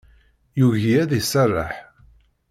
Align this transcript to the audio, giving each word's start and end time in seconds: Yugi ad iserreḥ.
Yugi 0.59 0.93
ad 1.03 1.11
iserreḥ. 1.19 1.73